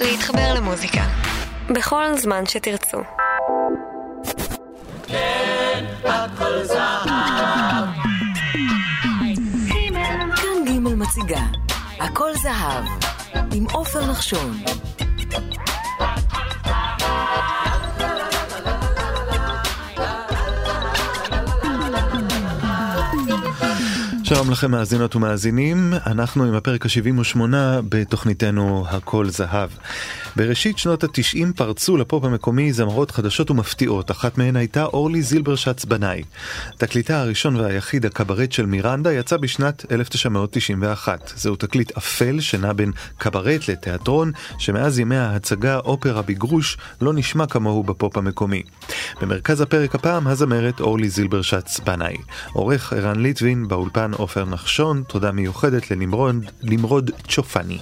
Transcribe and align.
להתחבר 0.00 0.54
למוזיקה. 0.54 1.02
בכל 1.70 2.04
זמן 2.16 2.46
שתרצו. 2.46 2.98
כן, 5.06 5.84
הכל 6.04 6.64
זהב. 6.64 7.08
כאן 10.36 10.64
ג' 10.66 10.78
מציגה, 10.78 11.42
הכל 12.00 12.30
זהב, 12.42 12.84
עם 13.52 13.66
עופר 13.72 14.10
נחשון. 14.10 14.56
שלום 24.24 24.50
לכם 24.50 24.70
מאזינות 24.70 25.16
ומאזינים, 25.16 25.92
אנחנו 26.06 26.44
עם 26.44 26.54
הפרק 26.54 26.86
ה-78 26.86 27.38
בתוכניתנו 27.88 28.84
הכל 28.88 29.28
זהב. 29.28 29.70
בראשית 30.36 30.78
שנות 30.78 31.04
ה-90 31.04 31.56
פרצו 31.56 31.96
לפופ 31.96 32.24
המקומי 32.24 32.72
זמרות 32.72 33.10
חדשות 33.10 33.50
ומפתיעות, 33.50 34.10
אחת 34.10 34.38
מהן 34.38 34.56
הייתה 34.56 34.84
אורלי 34.84 35.22
זילברשץ 35.22 35.84
בנאי. 35.84 36.22
תקליטה 36.76 37.20
הראשון 37.20 37.56
והיחיד, 37.56 38.06
הקברט 38.06 38.52
של 38.52 38.66
מירנדה, 38.66 39.12
יצא 39.12 39.36
בשנת 39.36 39.92
1991. 39.92 41.32
זהו 41.36 41.56
תקליט 41.56 41.96
אפל 41.96 42.40
שנע 42.40 42.72
בין 42.72 42.92
קברט 43.18 43.68
לתיאטרון, 43.68 44.32
שמאז 44.58 44.98
ימי 44.98 45.16
ההצגה 45.16 45.78
אופרה 45.78 46.22
בגרוש 46.22 46.78
לא 47.00 47.12
נשמע 47.12 47.46
כמוהו 47.46 47.82
בפופ 47.82 48.16
המקומי. 48.16 48.62
במרכז 49.20 49.60
הפרק 49.60 49.94
הפעם 49.94 50.26
הזמרת 50.26 50.80
אורלי 50.80 51.08
זילברשץ 51.08 51.80
בנאי. 51.80 52.16
עורך 52.52 52.92
ערן 52.92 53.20
ליטבין, 53.20 53.68
באולפן 53.68 54.12
עופר 54.12 54.44
נחשון, 54.44 55.02
תודה 55.08 55.32
מיוחדת 55.32 55.90
לנמרוד 56.62 57.10
צ'ופני. 57.28 57.78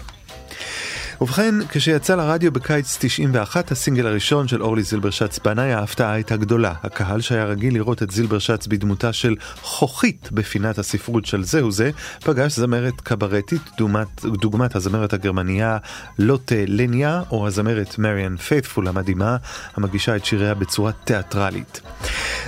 ובכן, 1.23 1.55
כשיצא 1.69 2.15
לרדיו 2.15 2.53
בקיץ 2.53 2.99
91 3.01 3.71
הסינגל 3.73 4.07
הראשון 4.07 4.49
של 4.49 4.63
אורלי 4.63 4.83
זילברשץ 4.83 5.39
בנאי, 5.39 5.73
ההפתעה 5.73 6.13
הייתה 6.13 6.37
גדולה. 6.37 6.73
הקהל 6.83 7.21
שהיה 7.21 7.45
רגיל 7.45 7.75
לראות 7.75 8.03
את 8.03 8.11
זילברשץ 8.11 8.67
בדמותה 8.67 9.13
של 9.13 9.37
חוכית 9.63 10.29
בפינת 10.33 10.79
הספרות 10.79 11.27
של 11.27 11.45
זהו 11.45 11.71
זה, 11.71 11.91
פגש 12.25 12.57
זמרת 12.57 13.01
קברטית 13.01 13.63
דוגמת, 13.79 14.25
דוגמת 14.25 14.77
הזמרת 14.77 15.13
הגרמניה 15.13 15.79
לוטה 16.19 16.55
לניה, 16.67 17.23
או 17.31 17.47
הזמרת 17.47 17.99
מריאן 17.99 18.37
פייתפול 18.37 18.89
המדהימה, 18.89 19.37
המגישה 19.77 20.17
את 20.17 20.25
שיריה 20.25 20.55
בצורה 20.55 20.93
תיאטרלית. 20.93 21.81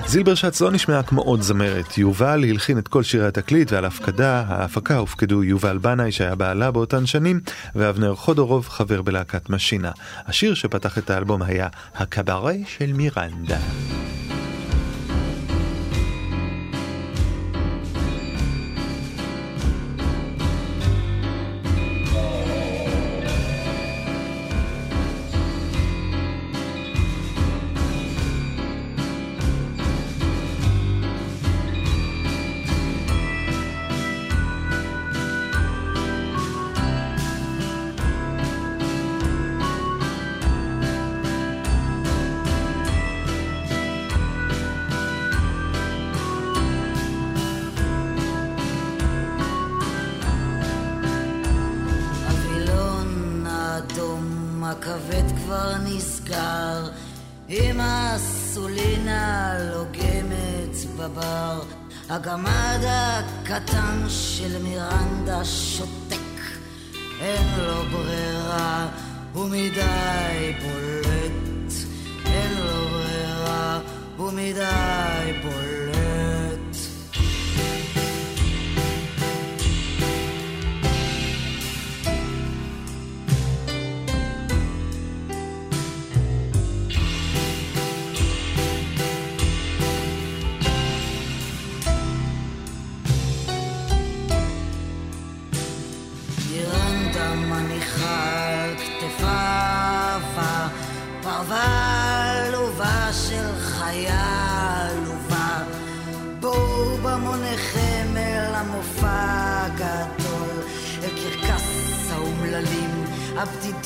זילברשץ 0.06 0.60
לא 0.60 0.70
נשמעה 0.70 1.02
כמו 1.02 1.22
עוד 1.22 1.42
זמרת. 1.42 1.98
יובל 1.98 2.44
הלחין 2.48 2.78
את 2.78 2.88
כל 2.88 3.02
שירי 3.02 3.26
התקליט 3.26 3.72
ועל 3.72 3.84
הפקדה, 3.84 4.44
ההפקה 4.48 4.96
הופקדו 4.96 5.44
יובל 5.44 5.78
בנאי 5.78 6.12
שהיה 6.12 6.34
בעלה 6.34 6.70
באותן 6.70 7.06
שנים, 7.06 7.40
ואבנר 7.74 8.14
חודורוב 8.14 8.63
חבר 8.68 9.02
בלהקת 9.02 9.50
משינה. 9.50 9.90
השיר 10.26 10.54
שפתח 10.54 10.98
את 10.98 11.10
האלבום 11.10 11.42
היה 11.42 11.68
"הקברה 11.94 12.52
של 12.66 12.92
מירנדה". 12.92 13.58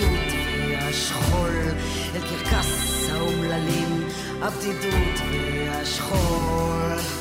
הבדידות 0.08 0.34
והשכול, 0.68 1.50
אל 2.14 2.20
קרקס 2.20 3.10
האומללים, 3.12 4.08
הבדידות 4.42 5.20
והשכול. 5.32 7.17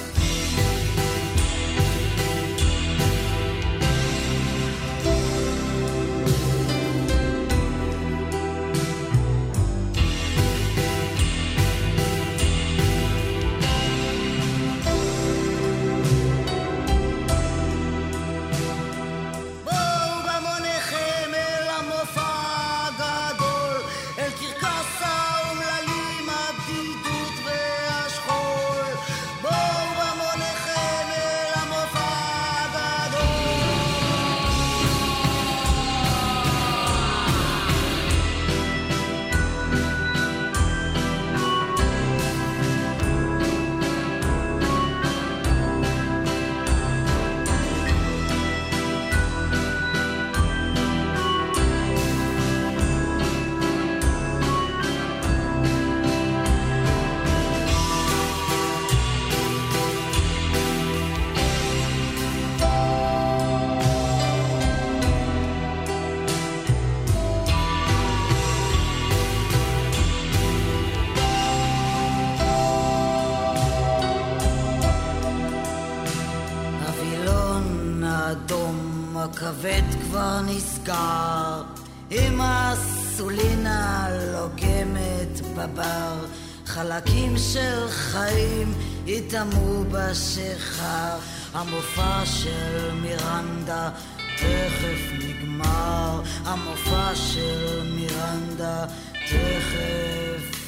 המופע 91.87 92.25
של 92.25 92.91
מירנדה 93.01 93.89
תכף 94.35 95.11
נגמר, 95.19 96.22
המופע 96.45 97.16
של 97.16 97.81
מירנדה 97.95 98.85
תכף 99.29 100.59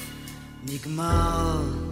נגמר. 0.64 1.89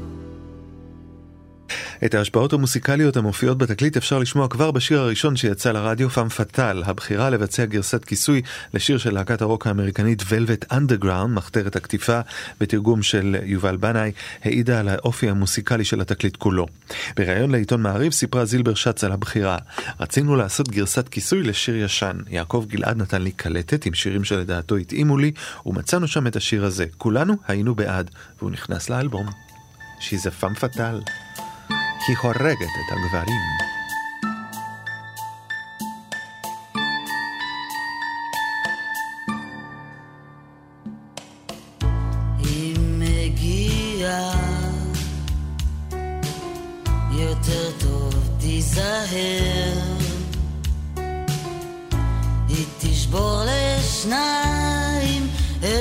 את 2.05 2.13
ההשפעות 2.13 2.53
המוסיקליות 2.53 3.17
המופיעות 3.17 3.57
בתקליט 3.57 3.97
אפשר 3.97 4.19
לשמוע 4.19 4.47
כבר 4.47 4.71
בשיר 4.71 4.99
הראשון 4.99 5.35
שיצא 5.35 5.71
לרדיו, 5.71 6.09
פאם 6.09 6.29
פאטל, 6.29 6.83
הבחירה 6.85 7.29
לבצע 7.29 7.65
גרסת 7.65 8.05
כיסוי 8.05 8.41
לשיר 8.73 8.97
של 8.97 9.13
להקת 9.13 9.41
הרוק 9.41 9.67
האמריקנית 9.67 10.21
Velvet 10.21 10.73
Underground, 10.73 11.27
מחתרת 11.27 11.75
הקטיפה, 11.75 12.19
בתרגום 12.61 13.03
של 13.03 13.35
יובל 13.43 13.77
בנאי, 13.77 14.11
העידה 14.43 14.79
על 14.79 14.89
האופי 14.89 15.29
המוסיקלי 15.29 15.85
של 15.85 16.01
התקליט 16.01 16.35
כולו. 16.35 16.67
בריאיון 17.15 17.51
לעיתון 17.51 17.81
מעריב 17.81 18.11
סיפרה 18.11 18.45
זילבר 18.45 18.73
שץ 18.73 19.03
על 19.03 19.11
הבחירה. 19.11 19.57
רצינו 19.99 20.35
לעשות 20.35 20.69
גרסת 20.69 21.09
כיסוי 21.09 21.43
לשיר 21.43 21.75
ישן. 21.75 22.17
יעקב 22.29 22.65
גלעד 22.67 22.97
נתן 22.97 23.21
לי 23.21 23.31
קלטת 23.31 23.85
עם 23.85 23.93
שירים 23.93 24.23
שלדעתו 24.23 24.75
התאימו 24.75 25.17
לי, 25.17 25.31
ומצאנו 25.65 26.07
שם 26.07 26.27
את 26.27 26.35
השיר 26.35 26.65
הזה. 26.65 26.85
כולנו 26.97 27.35
היינו 27.47 27.75
בעד, 27.75 28.11
והוא 28.39 28.51
נכנס 28.51 28.89
לאלבום. 28.89 29.27
A 29.99 30.31
femme 30.31 30.55
fatale. 30.55 31.03
היא 32.07 32.17
הורגת 32.21 32.61
את 32.61 32.91
הגברים. 32.91 33.67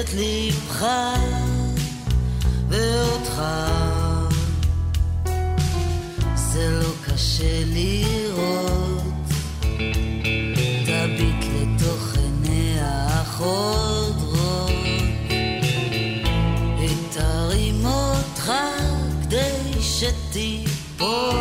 את 0.07 0.15
ליבך 0.15 0.87
ואותך 2.69 3.43
קשה 7.17 7.63
לראות, 7.67 9.03
תביט 10.87 11.45
לתוך 11.55 12.17
עיניה 12.17 13.07
החודרות, 13.09 14.71
היא 16.79 16.97
תרים 17.13 17.85
אותך 17.87 18.53
כדי 19.23 19.83
שתיפול, 19.83 21.36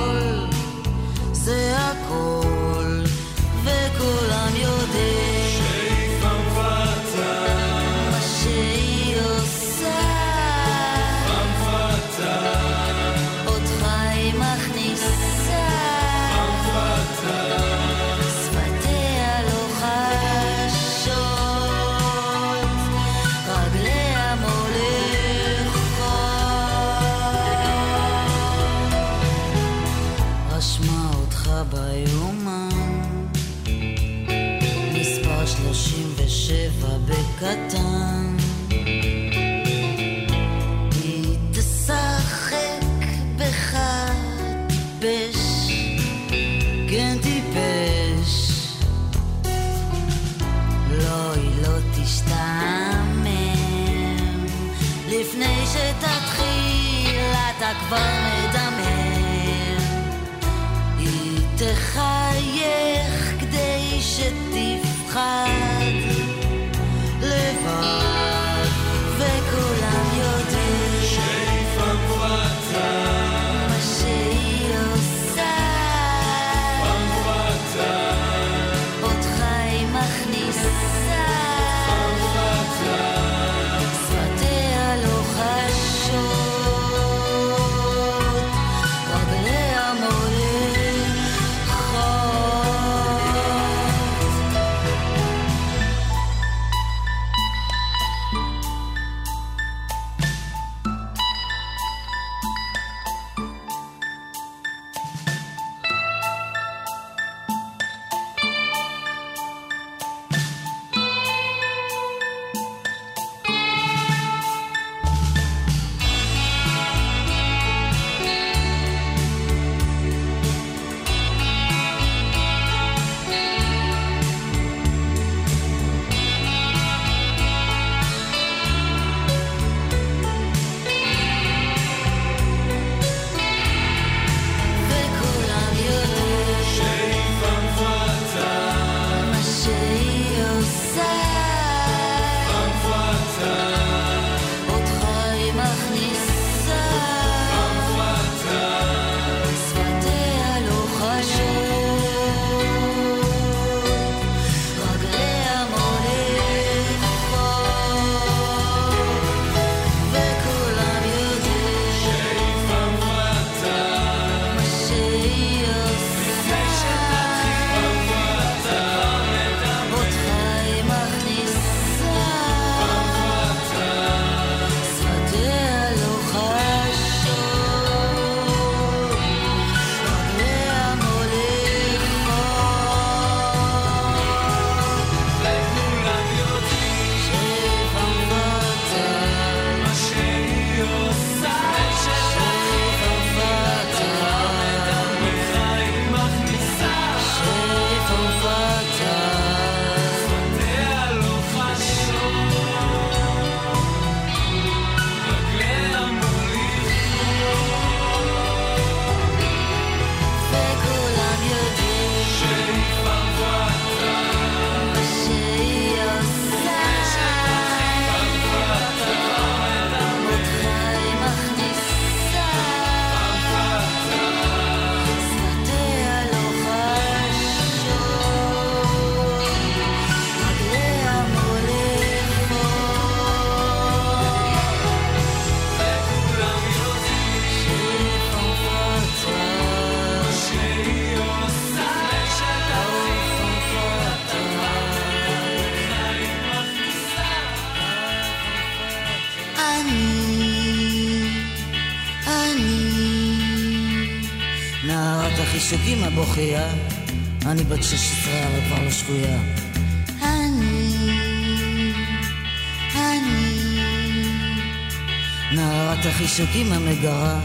נערת 266.25 266.33
החישוקים 266.33 266.73
המגרה, 266.73 267.39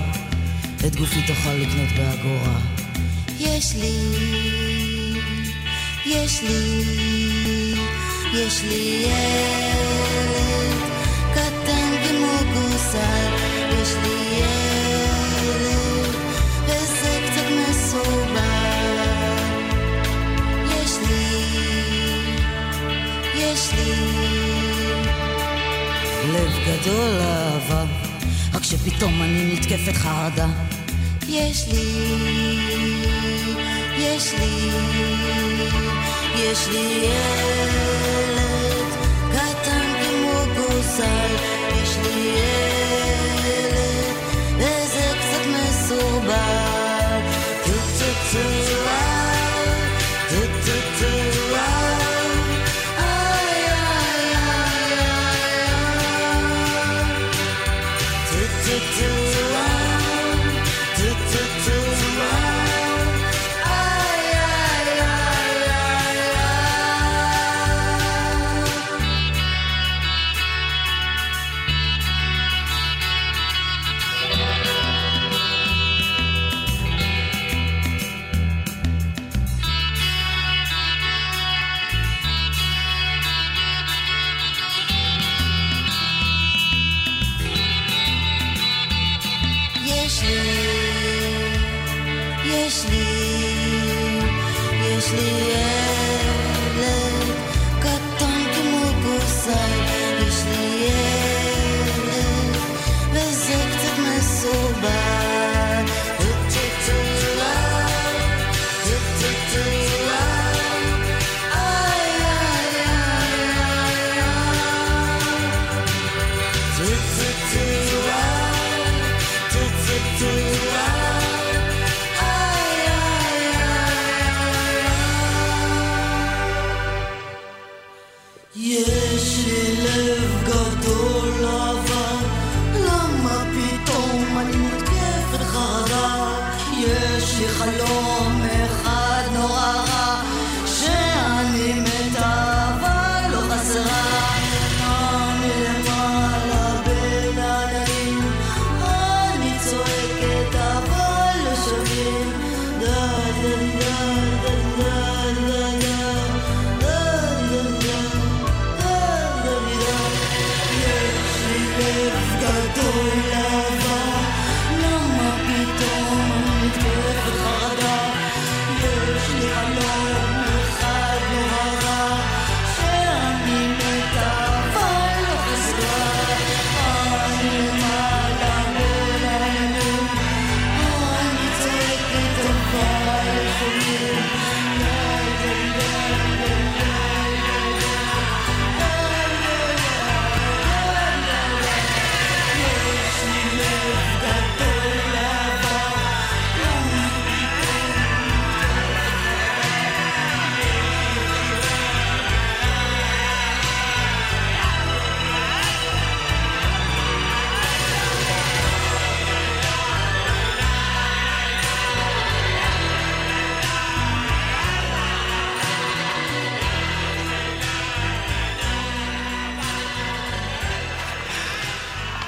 את 0.86 0.96
גופי 0.96 1.22
תוכל 1.26 1.52
לקנות 1.52 1.88
באגורה. 1.96 2.58
יש 3.38 3.74
לי, 3.76 3.96
יש 6.06 6.42
לי, 6.42 6.84
יש 8.34 8.62
לי 8.62 9.04
ילד 9.06 10.76
קטן 11.34 11.90
כמו 12.08 12.52
גוסל, 12.54 13.28
יש 13.82 13.94
לי 14.02 14.38
ילד 14.38 16.14
וזה 16.64 17.20
קצת 17.26 17.48
מסורבל. 17.70 18.40
יש 20.66 20.92
לי, 21.08 21.26
יש 23.34 23.72
לי 23.74 23.92
לב 26.32 26.52
גדול 26.66 27.10
לאהבה, 27.10 27.79
רק 29.00 29.06
שפתאום 29.06 29.22
אני 29.22 29.54
נתקפת 29.54 29.96
חרדה. 29.96 30.46
יש 31.28 31.68
לי, 31.68 32.06
יש 33.98 34.32
לי, 34.32 34.70
יש 36.36 36.68
לי 36.68 37.04
ילד 37.04 37.70
קטן 39.32 39.92
כמו 40.00 40.54
גוזל, 40.56 41.59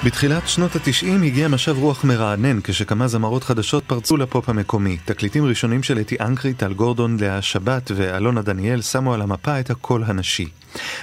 בתחילת 0.05 0.47
שנות 0.47 0.75
התשעים 0.75 1.23
הגיע 1.23 1.47
משב 1.47 1.77
רוח 1.77 2.03
מרענן 2.03 2.59
כשכמה 2.63 3.07
זמרות 3.07 3.43
חדשות 3.43 3.83
פרצו 3.87 4.17
לפופ 4.17 4.49
המקומי. 4.49 4.97
תקליטים 5.05 5.45
ראשונים 5.45 5.83
של 5.83 5.99
אתי 5.99 6.15
אנקרי, 6.19 6.53
טל 6.53 6.73
גורדון, 6.73 7.17
לאה 7.19 7.41
שבת 7.41 7.91
ואלונה 7.95 8.41
דניאל 8.41 8.81
שמו 8.81 9.13
על 9.13 9.21
המפה 9.21 9.59
את 9.59 9.69
הקול 9.69 10.03
הנשי. 10.03 10.47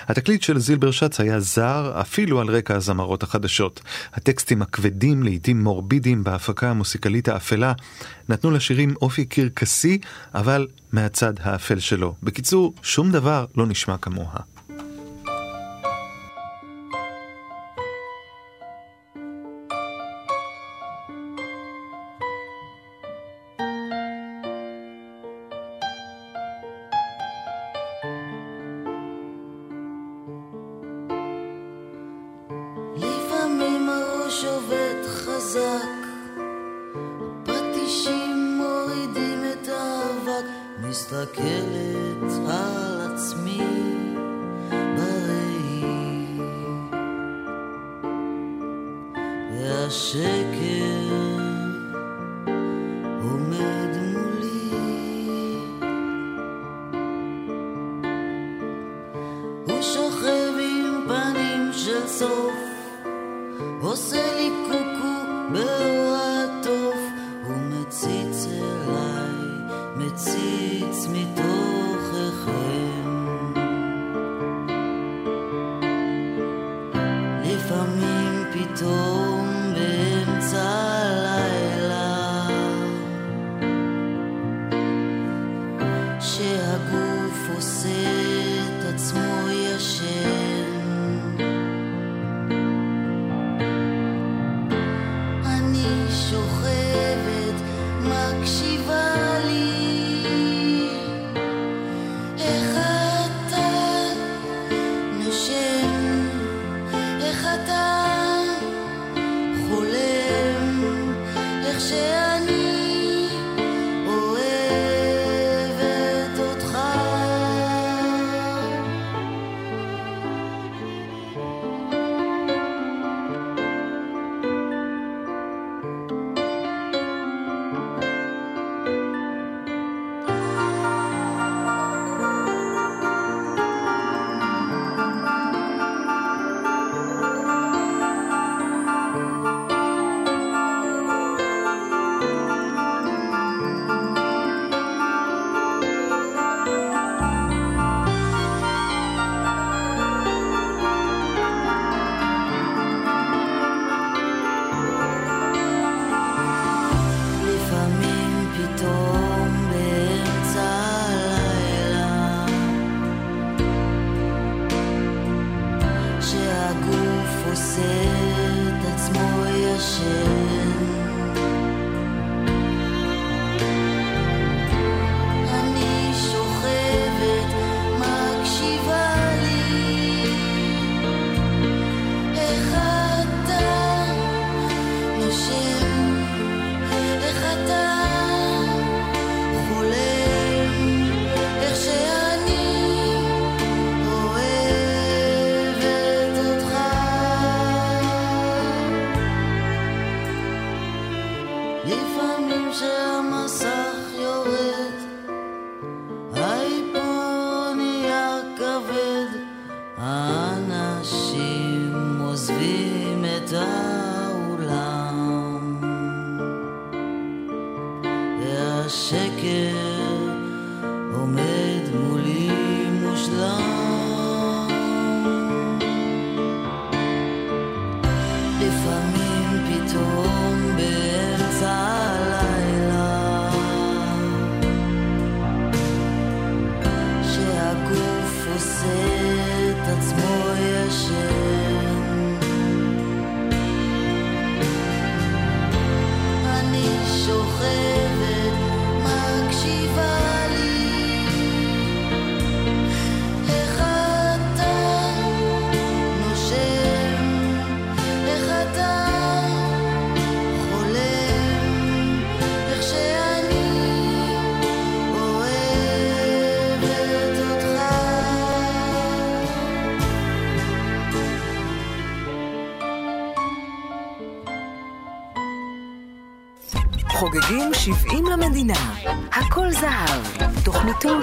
התקליט 0.09 0.43
של 0.43 0.59
זילבר 0.59 0.91
שץ 0.91 1.21
היה 1.21 1.41
זר 1.41 1.93
אפילו 2.01 2.41
על 2.41 2.49
רקע 2.49 2.77
הזמרות 2.77 3.23
החדשות. 3.23 3.81
הטקסטים 4.15 4.63
הכבדים, 4.63 5.23
לעיתים 5.23 5.65
מורבידיים 5.65 6.25
בהפקה 6.25 6.71
המוסיקלית 6.71 7.29
האפלה, 7.29 7.73
נתנו 8.29 8.51
לשירים 8.51 8.95
אופי 9.03 9.25
קרקסי, 9.25 9.99
אבל 10.35 10.67
מהצד 10.93 11.35
האפל 11.43 11.79
שלו. 11.79 12.15
בקיצור, 12.23 12.75
שום 12.83 13.13
דבר 13.13 13.45
לא 13.57 13.67
נשמע 13.67 13.97
כמוה. 13.97 14.60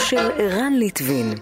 של 0.09 0.31
ערן 0.37 0.73
ליטבין. 0.73 1.33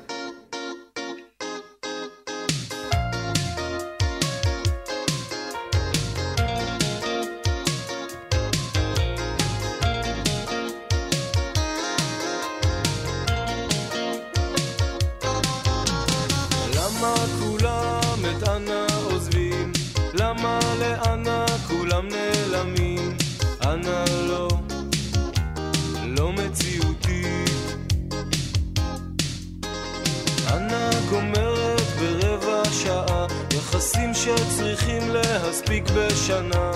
שצריכים 34.26 35.10
להספיק 35.10 35.84
בשנה, 35.96 36.72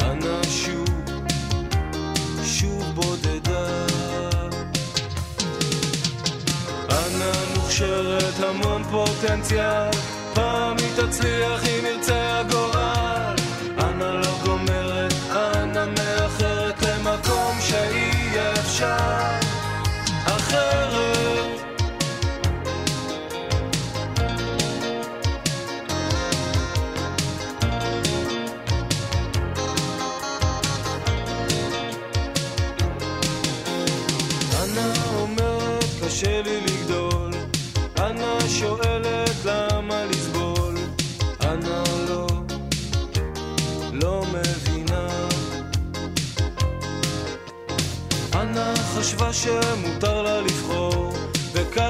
אנא 0.00 0.42
שוב, 0.42 0.88
שוב 2.44 2.84
בודדה. 2.94 3.86
אנא 6.90 7.32
מוכשרת 7.56 8.34
המון 8.40 8.82
פוטנציאל, 8.90 9.90
פעם 10.34 10.76
היא 10.78 11.06
תצליח 11.06 11.65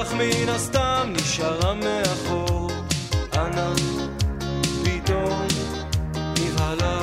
וכך 0.07 0.13
מן 0.13 0.49
הסתם 0.49 1.13
נשארה 1.13 1.73
מאחור. 1.73 2.71
אנא, 3.33 3.73
פתאום 4.83 5.47
נבהלה. 6.39 6.99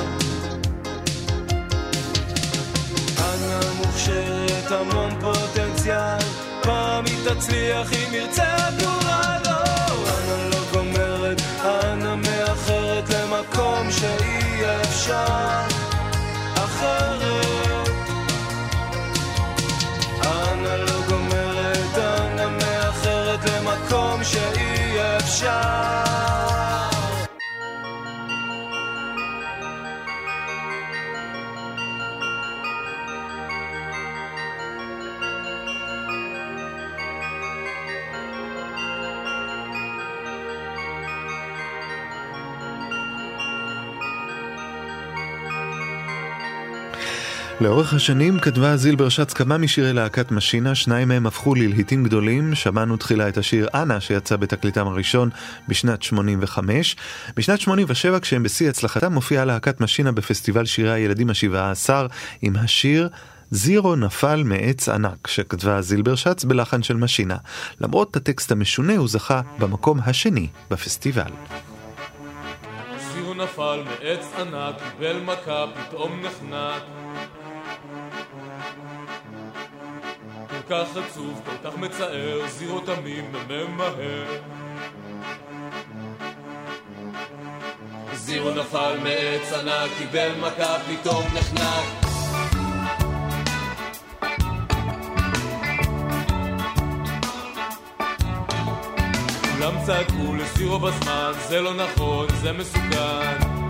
אנא 3.19 3.59
מוכשרת 3.77 4.71
המון 4.71 5.11
פוטנציאל, 5.21 6.17
פעם 6.61 7.05
היא 7.05 7.29
תצליח 7.29 7.93
אם 7.93 8.13
ירצה 8.13 8.55
הגורל. 8.67 9.41
אנא 10.07 10.49
לא 10.49 10.59
גומרת, 10.73 11.41
אנא 11.63 12.15
מאחרת 12.15 13.09
למקום 13.09 13.91
שאי 13.91 14.81
אפשר 14.81 15.74
שאי 24.25 25.17
אפשר. 25.17 26.04
לאורך 47.65 47.93
השנים 47.93 48.39
כתבה 48.39 48.77
זילבר 48.77 49.09
שץ 49.09 49.33
כמה 49.33 49.57
משירי 49.57 49.93
להקת 49.93 50.31
משינה, 50.31 50.75
שניים 50.75 51.07
מהם 51.07 51.27
הפכו 51.27 51.55
ללהיטים 51.55 52.03
גדולים. 52.03 52.55
שמענו 52.55 52.97
תחילה 52.97 53.27
את 53.27 53.37
השיר 53.37 53.67
אנה 53.73 54.01
שיצא 54.01 54.35
בתקליטם 54.35 54.87
הראשון 54.87 55.29
בשנת 55.67 56.03
85. 56.03 56.95
בשנת 57.35 57.59
87 57.59 58.19
כשהם 58.19 58.43
בשיא 58.43 58.69
הצלחתם 58.69 59.13
מופיעה 59.13 59.45
להקת 59.45 59.81
משינה 59.81 60.11
בפסטיבל 60.11 60.65
שירי 60.65 60.91
הילדים 60.91 61.29
השבעה 61.29 61.71
עשר 61.71 62.07
עם 62.41 62.55
השיר 62.55 63.09
זירו 63.51 63.95
נפל 63.95 64.43
מעץ 64.43 64.89
ענק 64.89 65.27
שכתבה 65.27 65.81
זילבר 65.81 66.15
שץ 66.15 66.43
בלחן 66.43 66.83
של 66.83 66.97
משינה. 66.97 67.37
למרות 67.81 68.15
הטקסט 68.15 68.51
המשונה 68.51 68.97
הוא 68.97 69.07
זכה 69.07 69.41
במקום 69.59 69.99
השני 70.05 70.47
בפסטיבל. 70.71 71.31
נפל 73.37 73.83
מעץ 73.85 74.25
ענק, 74.39 74.75
קיבל 74.91 75.19
מכה, 75.19 75.65
פתאום 75.73 76.21
נחנק. 76.21 76.83
כך 80.69 80.97
עצוב, 80.97 81.41
כל 81.45 81.69
כך 81.69 81.77
מצער, 81.77 82.47
זירו 82.47 82.79
תמים 82.79 83.31
וממהר. 83.47 84.25
זירו 88.13 88.51
נפל 88.51 88.97
מעץ 89.03 89.53
ענק, 89.53 89.91
קיבל 89.97 90.31
מכה, 90.39 90.77
פתאום 90.79 91.23
נחנק. 91.33 92.05
כולם 99.57 99.73
צעקו 99.85 100.35
לזירו 100.35 100.79
בזמן, 100.79 101.31
זה 101.47 101.61
לא 101.61 101.73
נכון, 101.73 102.27
זה 102.41 102.51
מסוכן. 102.51 103.64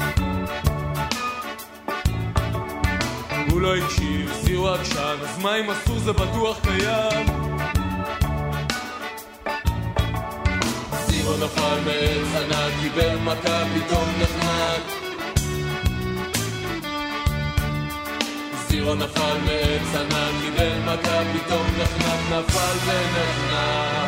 הוא 3.55 3.61
לא 3.61 3.75
הקשיב, 3.75 4.31
זירו 4.41 4.69
עקשן, 4.69 5.15
אז 5.21 5.37
מה 5.39 5.55
אם 5.55 5.69
אסור 5.69 5.99
זה 5.99 6.13
בטוח 6.13 6.59
קיים? 6.61 7.25
זירו 11.05 11.33
נפל 11.37 11.79
מעץ 11.85 12.35
ענק, 12.35 12.73
קיבל 12.81 13.17
מכה, 13.17 13.63
פתאום 13.75 14.09
נחנק. 14.19 14.81
זירו 18.67 18.95
נפל 18.95 19.37
מעץ 19.45 19.95
ענק, 19.95 20.41
קיבל 20.41 20.79
מכה, 20.85 21.21
פתאום 21.33 21.67
נחנק, 21.77 22.19
נפל 22.31 22.77
ונחנק. 22.85 24.04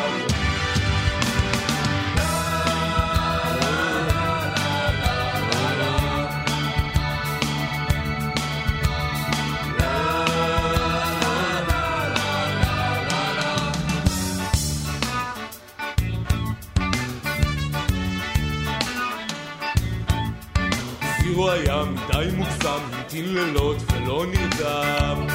המתין 23.18 23.34
לילות 23.34 23.76
ולא 23.92 24.26
נרדם. 24.26 25.26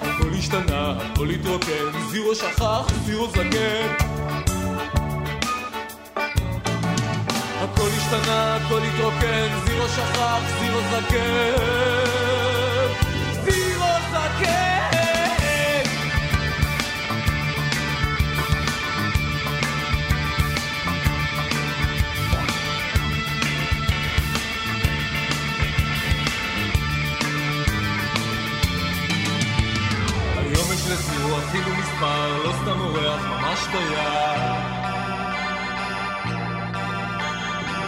הכל 0.00 0.28
השתנה, 0.38 0.94
הכל 1.00 1.30
התרוקן, 1.30 1.98
זירו 2.10 2.34
שכח, 2.34 2.86
זירו 3.04 3.28
זקן. 3.30 3.88
הכל 7.60 7.88
השתנה, 7.96 8.56
הכל 8.56 8.80
התרוקן, 8.82 9.48
זירו 9.66 9.88
שכח, 9.88 10.40
זירו 10.60 10.80
זקן. 10.90 12.31
ממש 33.62 33.74
דייר. 33.74 34.52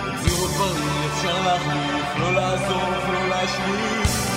את 0.08 0.18
זירו 0.22 0.46
כבר 0.46 0.76
אי 0.76 1.06
אפשר 1.06 1.42
להחליף, 1.42 2.20
לא 2.20 2.34
לעזוב, 2.34 3.12
לא 3.12 3.28
להשליף. 3.28 4.33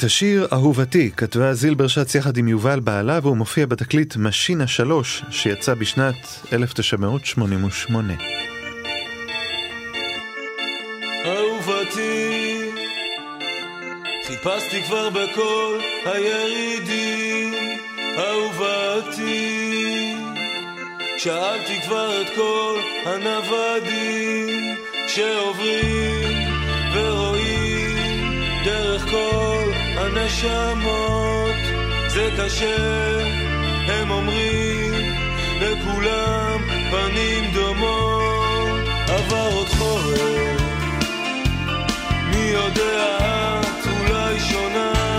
את 0.00 0.04
השיר 0.04 0.46
"אהובתי" 0.52 1.10
כתבה 1.16 1.54
זילבר 1.54 1.86
שץ 1.86 2.14
יחד 2.14 2.36
עם 2.36 2.48
יובל 2.48 2.80
בעלה 2.80 3.18
והוא 3.22 3.36
מופיע 3.36 3.66
בתקליט 3.66 4.16
"משינה 4.16 4.66
3" 4.66 5.22
שיצא 5.30 5.74
בשנת 5.74 6.14
1988. 6.52 8.14
אהובתי, 11.24 12.70
חיפשתי 14.26 14.82
כבר 14.82 15.10
בכל 15.10 15.78
הירידים, 16.04 17.54
אהובתי, 18.18 20.14
שאלתי 21.18 21.80
כבר 21.82 22.22
את 22.22 22.26
כל 22.36 22.80
הנוודים 23.04 24.74
שעוברים 25.06 26.48
ורואים 26.94 28.42
דרך 28.64 29.10
כל... 29.10 29.49
הנשמות 30.00 31.56
זה 32.08 32.28
קשה, 32.38 32.76
הם 33.88 34.10
אומרים 34.10 34.92
לכולם 35.60 36.60
פנים 36.90 37.50
דומות. 37.54 38.80
עבר 39.08 39.48
עוד 39.52 39.68
חורף, 39.68 40.60
מי 42.30 42.40
יודע 42.40 43.18
את 43.60 43.86
אולי 43.86 44.40
שונה? 44.40 45.09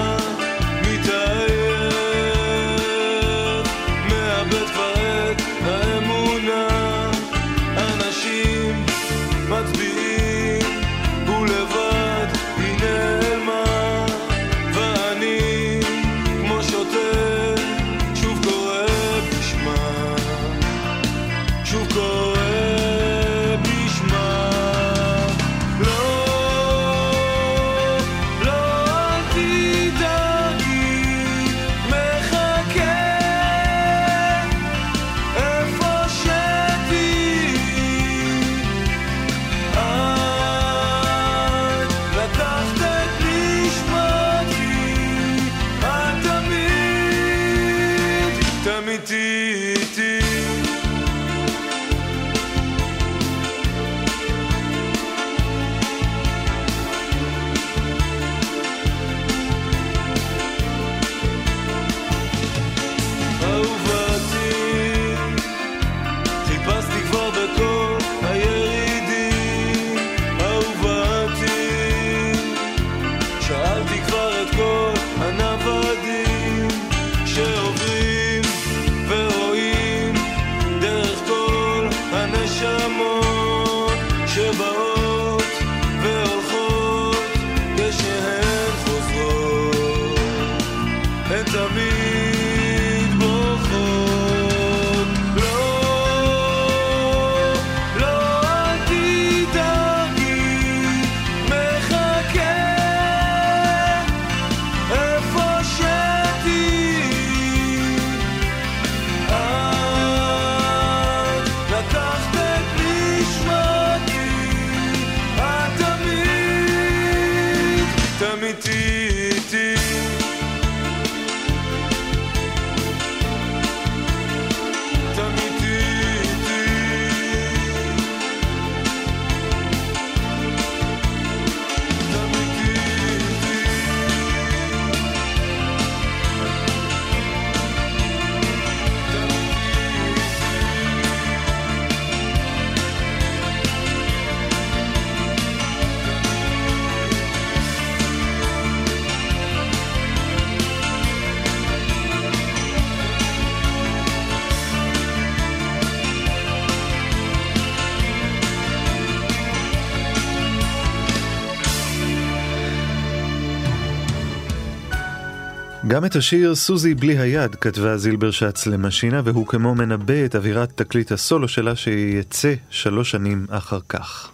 גם 165.91 166.05
את 166.05 166.15
השיר 166.15 166.55
"סוזי 166.55 166.95
בלי 166.95 167.17
היד" 167.17 167.55
כתבה 167.55 167.97
זילבר 167.97 168.31
שץ 168.31 168.67
למשינה, 168.67 169.21
והוא 169.25 169.47
כמו 169.47 169.75
מנבא 169.75 170.25
את 170.25 170.35
אווירת 170.35 170.71
תקליט 170.75 171.11
הסולו 171.11 171.47
שלה 171.47 171.75
שיצא 171.75 172.53
שלוש 172.69 173.11
שנים 173.11 173.45
אחר 173.49 173.79
כך. 173.89 174.31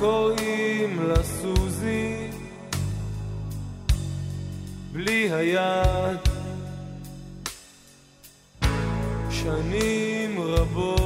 קוראים 0.00 1.00
לה 1.08 1.22
סוזי 1.22 2.30
בלי 4.92 5.32
היד 5.32 6.18
שנים 9.30 10.40
רבות 10.40 11.03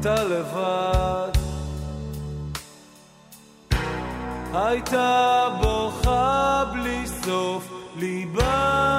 אתה 0.00 0.24
לבד. 0.24 1.30
הייתה 4.54 5.48
בוכה 5.60 6.64
בלי 6.72 7.06
סוף 7.06 7.70
ליבה 7.96 8.89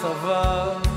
צבא 0.00 0.89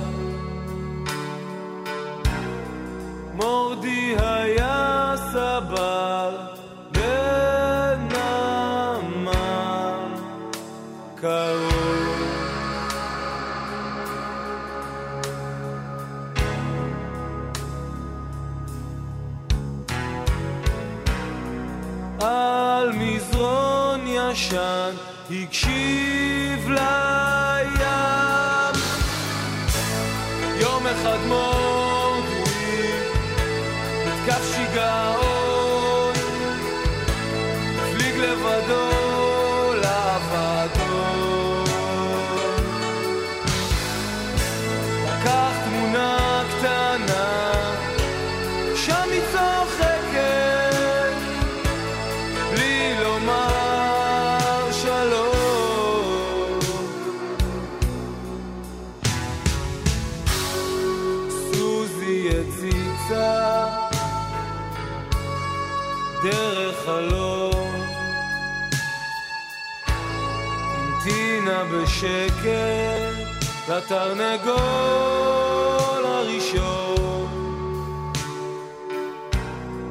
הגדול 74.64 76.06
הראשון. 76.06 77.28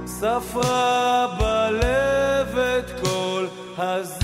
ספרה 0.07 1.27
בלב 1.39 2.59
את 2.59 3.01
כל 3.01 3.47
הזמן. 3.79 4.22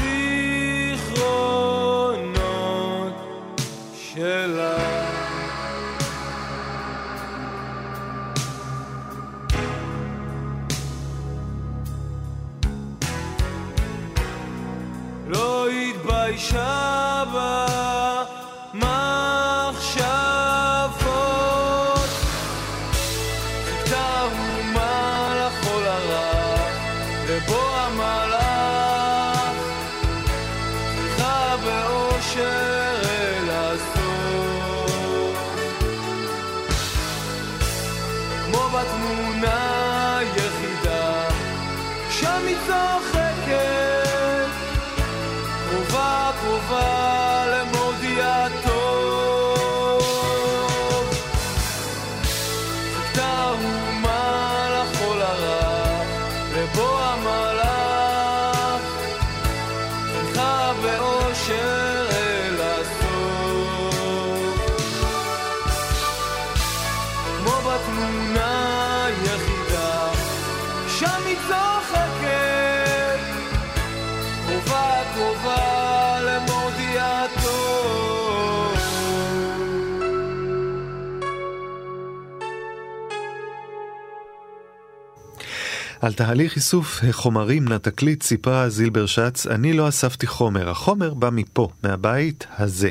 תהליך 86.19 86.57
איסוף 86.57 87.05
החומרים 87.09 87.69
לתקליט 87.69 88.23
סיפרה 88.23 88.69
זילבר 88.69 89.07
שץ, 89.07 89.47
אני 89.47 89.73
לא 89.73 89.89
אספתי 89.89 90.27
חומר, 90.27 90.71
החומר 90.71 91.15
בא 91.15 91.31
מפה, 91.33 91.69
מהבית 91.85 92.47
הזה, 92.59 92.91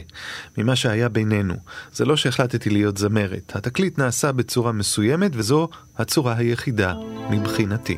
ממה 0.58 0.76
שהיה 0.76 1.10
בינינו. 1.10 1.54
זה 1.94 2.06
לא 2.06 2.18
שהחלטתי 2.18 2.70
להיות 2.70 2.98
זמרת, 2.98 3.56
התקליט 3.56 4.00
נעשה 4.00 4.32
בצורה 4.32 4.72
מסוימת 4.72 5.32
וזו 5.34 5.70
הצורה 5.98 6.36
היחידה 6.38 6.94
מבחינתי. 7.30 7.98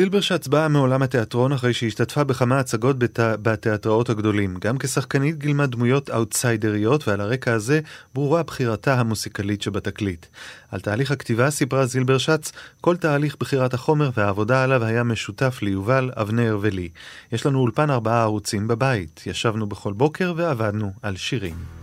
זילברשץ 0.00 0.48
באה 0.48 0.68
מעולם 0.68 1.02
התיאטרון 1.02 1.52
אחרי 1.52 1.72
שהשתתפה 1.72 2.24
בכמה 2.24 2.58
הצגות 2.58 2.98
בת... 2.98 3.20
בתיאטראות 3.20 4.10
הגדולים. 4.10 4.56
גם 4.60 4.78
כשחקנית 4.78 5.38
גילמה 5.38 5.66
דמויות 5.66 6.10
אאוטסיידריות, 6.10 7.08
ועל 7.08 7.20
הרקע 7.20 7.52
הזה 7.52 7.80
ברורה 8.14 8.42
בחירתה 8.42 8.94
המוסיקלית 9.00 9.62
שבתקליט. 9.62 10.26
על 10.70 10.80
תהליך 10.80 11.10
הכתיבה 11.10 11.50
סיפרה 11.50 11.86
זילברשץ, 11.86 12.52
כל 12.80 12.96
תהליך 12.96 13.36
בחירת 13.40 13.74
החומר 13.74 14.10
והעבודה 14.16 14.64
עליו 14.64 14.84
היה 14.84 15.02
משותף 15.02 15.58
ליובל, 15.62 16.10
אבנר 16.14 16.58
ולי. 16.60 16.88
יש 17.32 17.46
לנו 17.46 17.58
אולפן 17.58 17.90
ארבעה 17.90 18.22
ערוצים 18.22 18.68
בבית. 18.68 19.22
ישבנו 19.26 19.66
בכל 19.66 19.92
בוקר 19.92 20.32
ועבדנו 20.36 20.92
על 21.02 21.16
שירים. 21.16 21.79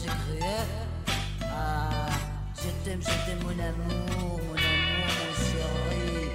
J'ai 0.00 0.12
crié. 0.22 0.56
Ah, 1.42 2.10
je 2.56 2.70
t'aime, 2.84 3.02
je 3.02 3.14
t'aime, 3.24 3.42
mon 3.42 3.58
amour, 3.68 4.40
mon 4.46 4.58
amour, 4.68 5.08
mon 5.18 5.32
chéri. 5.44 6.30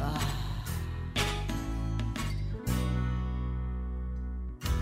Ah. 0.00 0.20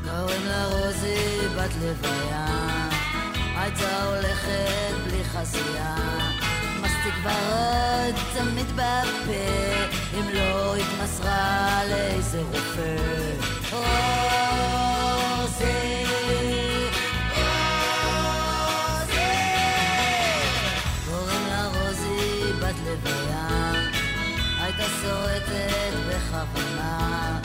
קוראים 0.05 0.45
לה 0.47 0.67
רוזי 0.67 1.49
בת 1.57 1.75
לוויה, 1.81 2.47
הייתה 3.57 4.05
הולכת 4.05 4.95
בלי 5.05 5.25
חזייה. 5.25 5.97
מסטיק 6.81 7.15
ורוד 7.23 8.15
תמיד 8.37 8.67
בפה, 8.67 9.45
אם 10.15 10.29
לא 10.35 10.77
התמסרה 10.77 11.81
לאיזה 11.91 12.43
רופא. 12.43 12.97
רוזי, 13.73 14.94
שורטת 25.05 25.95
בכוונה, 26.09 27.41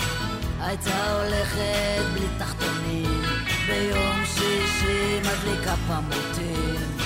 הייתה 0.59 1.13
הולכת 1.13 2.03
בלי 2.13 2.27
תחתונים, 2.37 3.21
ביום 3.67 4.25
שישי 4.25 5.19
מדליקה 5.19 5.75
פמוטים. 5.87 6.98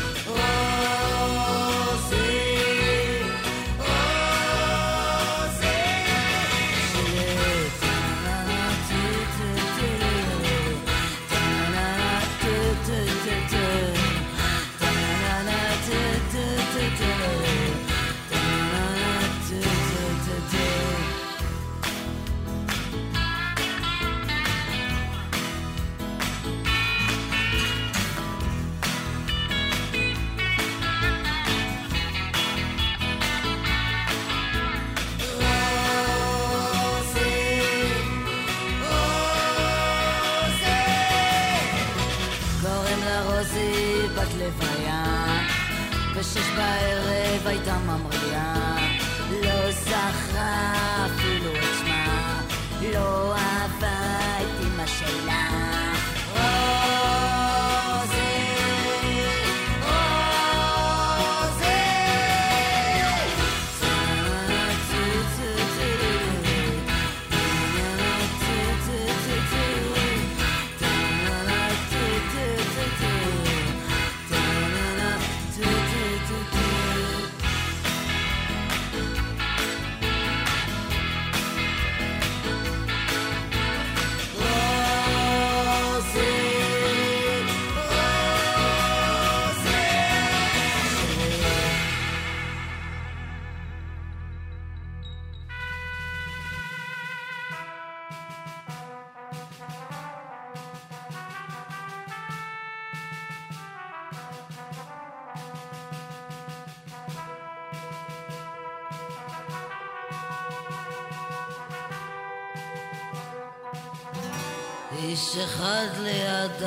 בשש 46.33 46.49
בערב 46.57 47.47
הייתה 47.47 47.77
ממריאה, 47.77 48.12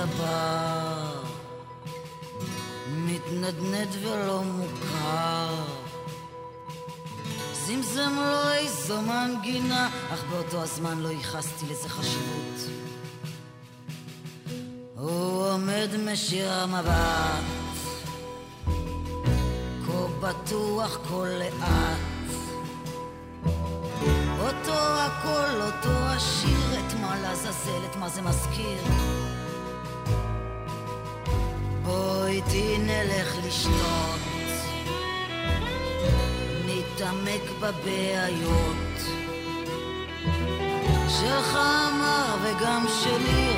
הבר, 0.07 1.23
מתנדנד 2.89 3.89
ולא 4.03 4.43
מוכר. 4.43 5.55
זמזם 7.53 8.13
לו 8.17 8.53
איזו 8.53 9.03
מנגינה, 9.03 9.91
אך 10.15 10.25
באותו 10.31 10.63
הזמן 10.63 10.99
לא 10.99 11.09
ייחסתי 11.09 11.67
לזה 11.71 11.89
חשיבות. 11.89 12.71
הוא 14.97 15.51
עומד 15.51 15.89
משיר 16.05 16.53
המבט, 16.53 17.36
לשתות, 33.47 34.21
נתעמק 36.67 37.43
בבעיות. 37.61 38.77
שלך 41.09 41.57
אמר 41.57 42.37
וגם 42.43 42.87
שלי, 43.03 43.56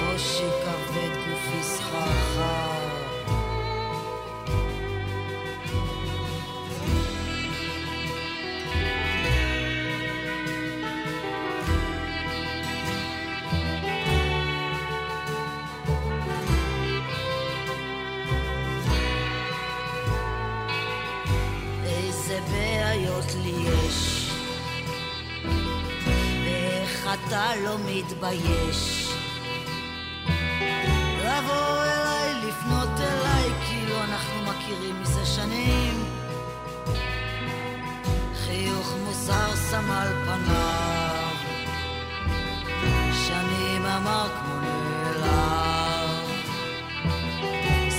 אתה 27.38 27.56
לא 27.56 27.76
מתבייש? 27.86 29.08
לבוא 31.18 31.84
אליי, 31.84 32.34
לפנות 32.48 33.00
אליי, 33.00 33.50
כאילו 33.68 34.00
אנחנו 34.04 34.42
מכירים 34.42 35.02
מזה 35.02 35.26
שנים. 35.26 36.04
חיוך 38.44 38.94
מוזר 39.04 39.56
שם 39.70 39.90
על 39.90 40.08
פניו, 40.24 41.34
שנים 43.26 43.86
אמר 43.86 44.28
כמו 44.40 44.54
נעלב. 44.60 46.28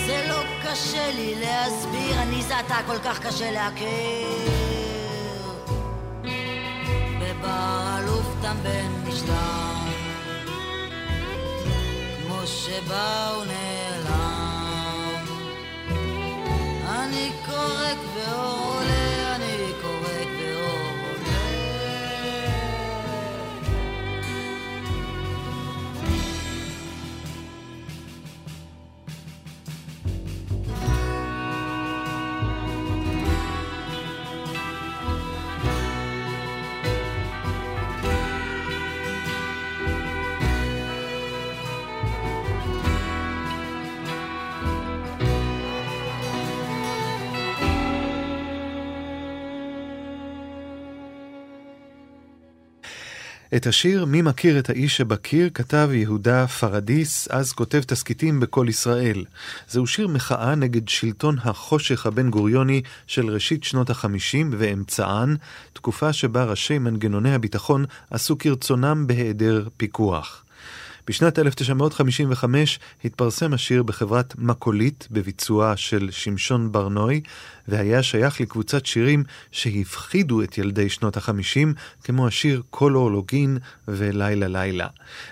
זה 0.06 0.26
לא 0.30 0.44
קשה 0.64 1.12
לי 1.12 1.36
להסביר, 1.36 2.22
אני 2.22 2.42
זה 2.42 2.60
אתה 2.60 2.78
כל 2.88 2.98
כך 3.04 3.20
קשה 3.28 3.52
להכיר. 3.52 4.59
אלוף 8.50 8.58
תם 8.58 8.64
בן 8.64 9.10
משלם, 9.10 9.88
כמו 12.24 12.48
שבא 12.48 13.34
ונעלם. 13.42 15.26
אני 16.90 17.32
קורק 17.46 18.09
את 53.56 53.68
השיר 53.68 54.06
"מי 54.06 54.22
מכיר 54.22 54.60
את 54.60 54.70
האיש 54.70 54.98
שבקיר" 54.98 55.50
כתב 55.54 55.90
יהודה 55.94 56.48
פרדיס, 56.48 57.28
אז 57.28 57.52
כותב 57.54 57.82
תסכיתים 57.82 58.40
בקול 58.40 58.70
ישראל. 58.70 59.26
זהו 59.68 59.88
שיר 59.88 60.08
מחאה 60.08 60.56
נגד 60.56 60.88
שלטון 60.88 61.36
החושך 61.44 62.06
הבן 62.06 62.30
גוריוני 62.30 62.82
של 63.08 63.30
ראשית 63.30 63.64
שנות 63.64 63.90
החמישים 63.90 64.50
ואמצען, 64.58 65.38
תקופה 65.74 66.14
שבה 66.14 66.44
ראשי 66.44 66.78
מנגנוני 66.78 67.34
הביטחון 67.34 67.86
עשו 68.12 68.38
כרצונם 68.38 69.04
בהיעדר 69.08 69.68
פיקוח. 69.78 70.44
בשנת 71.10 71.40
1955 71.40 72.80
התפרסם 73.06 73.54
השיר 73.54 73.84
בחברת 73.84 74.34
מקולית 74.38 75.08
בביצועה 75.12 75.78
של 75.78 76.12
שמשון 76.12 76.72
ברנוי, 76.72 77.22
והיה 77.68 78.04
שייך 78.04 78.42
לקבוצת 78.42 78.86
שירים 78.86 79.24
שהפחידו 79.52 80.44
את 80.44 80.58
ילדי 80.58 80.90
שנות 80.90 81.18
החמישים, 81.18 81.74
כמו 82.04 82.28
השיר 82.28 82.62
"כל 82.70 82.96
אורלוגין" 82.96 83.58
ו"לילה 83.88 84.48
לילה". 84.48 84.88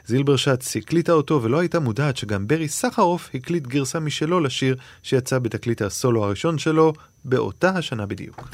זילבר 0.05 0.35
שץ 0.35 0.75
הקליטה 0.75 1.11
אותו 1.11 1.43
ולא 1.43 1.59
הייתה 1.59 1.79
מודעת 1.79 2.17
שגם 2.17 2.47
ברי 2.47 2.67
סחרוף 2.67 3.29
הקליט 3.33 3.67
גרסה 3.67 3.99
משלו 3.99 4.39
לשיר 4.39 4.75
שיצא 5.03 5.39
בתקליט 5.39 5.81
הסולו 5.81 6.23
הראשון 6.23 6.57
שלו 6.57 6.93
באותה 7.25 7.69
השנה 7.69 8.05
בדיוק. 8.05 8.47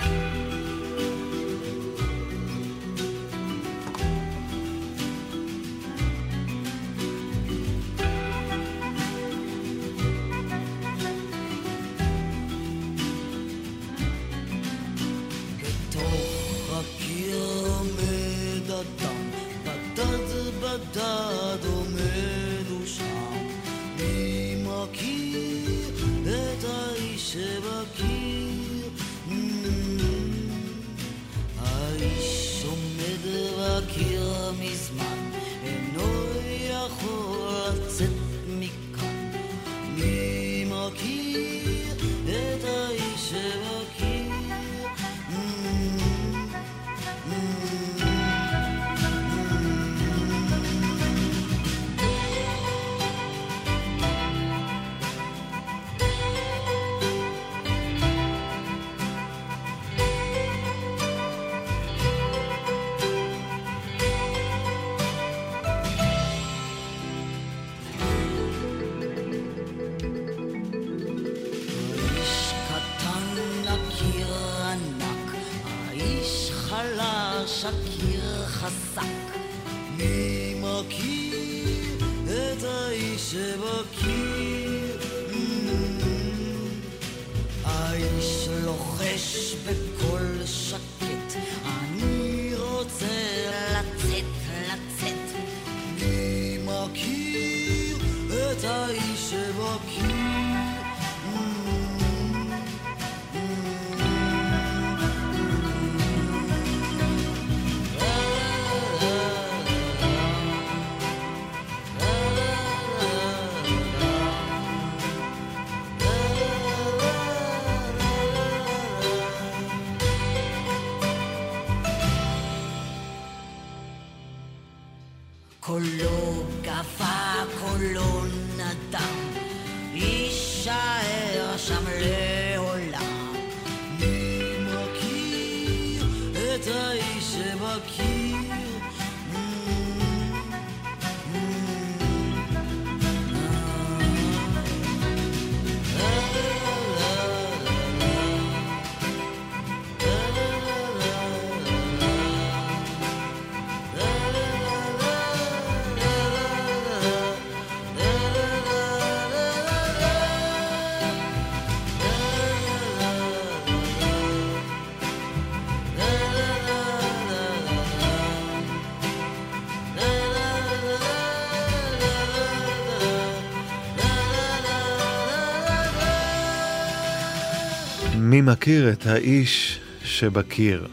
מי 178.54 178.58
מכיר 178.58 178.92
את 178.92 179.08
האיש 179.08 179.80
שבקיר? 180.04 180.88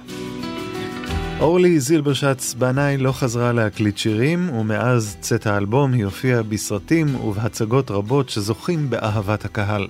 אורלי 1.40 1.80
זילברשץ 1.80 2.54
בנאי 2.54 2.96
לא 2.96 3.12
חזרה 3.12 3.52
להקליט 3.52 3.98
שירים, 3.98 4.50
ומאז 4.50 5.16
צאת 5.20 5.46
האלבום 5.46 5.92
היא 5.92 6.04
הופיעה 6.04 6.42
בסרטים 6.42 7.14
ובהצגות 7.14 7.90
רבות 7.90 8.28
שזוכים 8.28 8.90
באהבת 8.90 9.44
הקהל. 9.44 9.86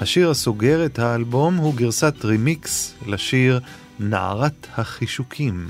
השיר 0.00 0.30
הסוגר 0.30 0.86
את 0.86 0.98
האלבום 0.98 1.56
הוא 1.56 1.74
גרסת 1.74 2.24
רימיקס 2.24 2.94
לשיר 3.06 3.60
נערת 4.00 4.66
החישוקים. 4.76 5.68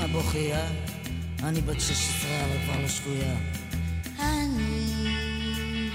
החישוקים 0.00 0.20
הבוכייה, 0.20 0.66
אני 1.42 1.60
בת 1.60 1.80
16 1.80 2.30
אבל 2.44 2.64
כבר 2.64 2.82
לא 2.82 2.88
שפויה. 2.88 3.34
אני, 4.18 5.90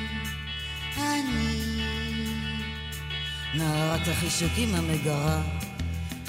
אני, 0.98 1.86
נערת 3.54 4.08
החישוקים 4.08 4.76
המגרה, 4.76 5.42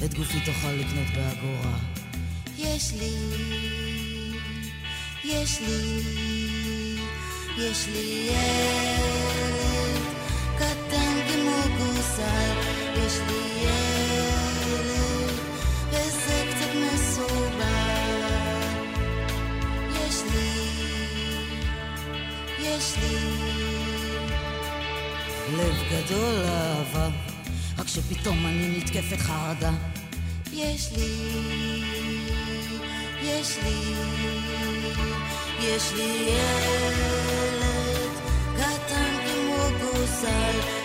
את 0.05 0.15
גופי 0.15 0.41
תוכל 0.41 0.73
לקנות 0.73 1.07
באגורה. 1.15 1.79
יש 2.59 2.93
לי, 2.93 3.17
יש 5.25 5.61
לי, 5.61 6.03
יש 7.59 7.89
לי 7.89 8.29
ילד 8.31 10.03
קטן 10.57 11.21
כמו 11.29 11.77
גוסל, 11.79 12.66
יש 22.77 22.97
לי 22.99 23.17
לב 25.57 25.75
גדול 25.93 26.35
לאהבה, 26.35 27.09
רק 27.79 27.89
שפתאום 27.89 28.47
אני 28.47 28.79
נתקפת 28.79 29.21
חרדה. 29.21 29.71
יש 30.53 30.93
לי, 30.97 31.15
יש 33.23 33.57
לי, 33.65 33.95
יש 35.61 35.93
לי 35.93 36.29
ילד 36.29 38.11
קטן 38.57 39.17
כמו 39.27 39.69
גוסל, 39.81 40.76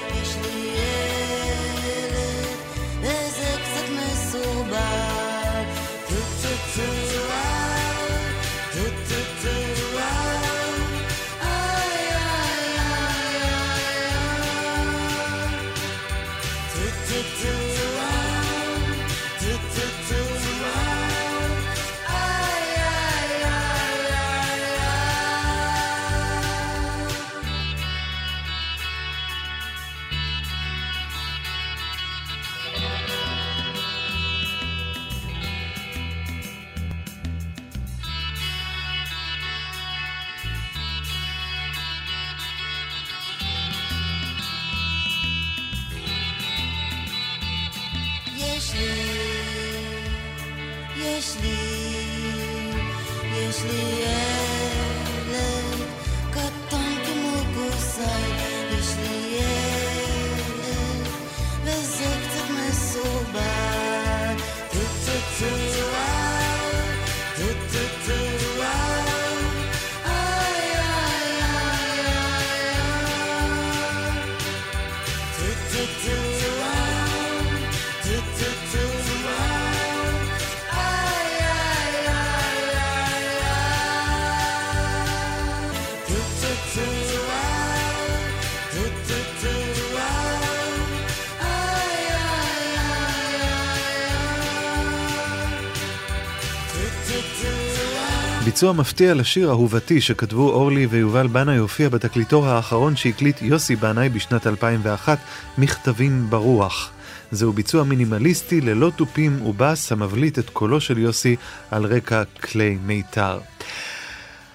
ביצוע 98.45 98.73
מפתיע 98.73 99.13
לשיר 99.13 99.49
אהובתי 99.49 100.01
שכתבו 100.01 100.49
אורלי 100.49 100.85
ויובל 100.85 101.27
בנאי 101.27 101.57
הופיע 101.57 101.89
בתקליטו 101.89 102.45
האחרון 102.45 102.95
שהקליט 102.95 103.41
יוסי 103.41 103.75
בנאי 103.75 104.09
בשנת 104.09 104.47
2001, 104.47 105.17
מכתבים 105.57 106.25
ברוח. 106.29 106.91
זהו 107.31 107.53
ביצוע 107.53 107.83
מינימליסטי 107.83 108.61
ללא 108.61 108.91
תופים 108.95 109.41
ובאס 109.41 109.91
המבליט 109.91 110.39
את 110.39 110.49
קולו 110.49 110.81
של 110.81 110.97
יוסי 110.97 111.35
על 111.71 111.85
רקע 111.85 112.23
כלי 112.23 112.77
מיתר. 112.85 113.39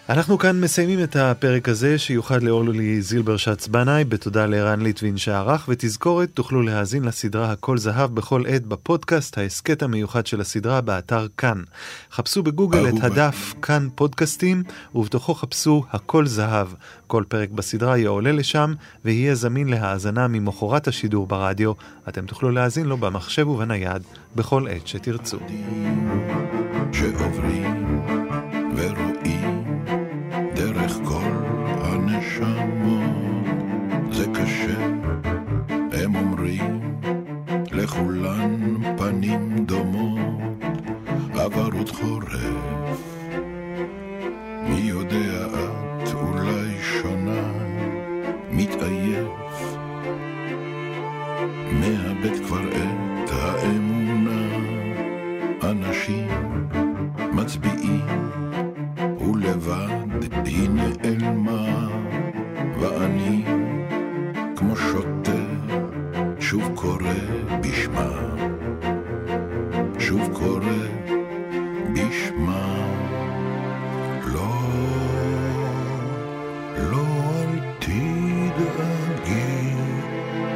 אנחנו 0.09 0.39
כאן 0.39 0.61
מסיימים 0.61 1.03
את 1.03 1.17
הפרק 1.17 1.69
הזה 1.69 1.99
שיוחד 1.99 2.43
לאורלי 2.43 3.03
זילברשץ 3.03 3.69
בנאי, 3.69 4.05
בתודה 4.05 4.47
לערן 4.47 4.81
ליטבין 4.81 5.17
שערך, 5.17 5.65
ותזכורת, 5.69 6.31
תוכלו 6.35 6.63
להאזין 6.63 7.05
לסדרה 7.05 7.53
הכל 7.53 7.79
זהב 7.79 8.15
בכל 8.15 8.43
עת 8.49 8.67
בפודקאסט, 8.67 9.39
ההסכת 9.39 9.83
המיוחד 9.83 10.27
של 10.27 10.41
הסדרה 10.41 10.81
באתר 10.81 11.27
כאן. 11.37 11.63
חפשו 12.13 12.43
בגוגל 12.43 12.89
את 12.89 12.95
הדף 13.03 13.55
כאן 13.63 13.89
פודקאסטים, 13.95 14.63
ובתוכו 14.95 15.35
חפשו 15.35 15.85
הכל 15.91 16.27
זהב. 16.27 16.69
כל 17.07 17.25
פרק 17.29 17.51
בסדרה 17.51 17.99
יעולה 17.99 18.33
לשם, 18.33 18.75
ויהיה 19.05 19.35
זמין 19.35 19.69
להאזנה 19.69 20.29
ממחרת 20.29 20.89
השידור 20.89 21.27
ברדיו. 21.27 21.73
אתם 22.09 22.27
תוכלו 22.27 22.51
להאזין 22.51 22.87
לו 22.87 22.97
במחשב 22.97 23.49
ובנייד, 23.49 24.03
בכל 24.37 24.69
עת 24.69 24.87
שתרצו. 24.87 25.39
שעוברים 26.93 28.16
לכולן 37.87 38.74
פנים 38.97 39.64
דומות 39.66 40.64
עברות 41.34 41.89
חורף. 41.91 43.03
מי 44.68 44.80
יודע 44.80 45.47
את 46.03 46.14
אולי 46.14 46.78
שונה 46.80 47.53
מתעייף. 48.51 49.76
מאבד 51.72 52.45
כבר 52.47 52.68
את 52.68 53.30
האמונה. 53.30 54.47
אנשים 55.62 56.28
מצביעים 57.32 58.30
ולבד 59.20 60.34
היא 60.45 60.68
נעלמה 60.70 61.89
ואני 62.80 63.45
כמו 64.57 64.76
שוטר 64.76 65.47
שוב 66.41 66.70
קורא 66.74 67.36
בשמה 67.77 68.11
שוב 69.99 70.20
קורא 70.33 70.61
בשמה 71.93 72.87
לא, 74.24 74.53
לא 76.91 77.05
אל 77.43 77.59
תדאגי 77.79 79.74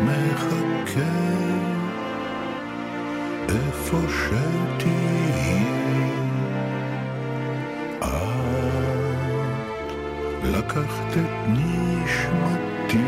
מחכה. 0.05 1.15
איפה 3.49 3.99
שתהיי 4.09 5.65
את 8.03 8.31
לקחת 10.45 11.13
את 11.17 11.49
נשמתי 11.49 13.05